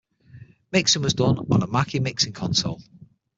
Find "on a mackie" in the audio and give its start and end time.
1.37-1.99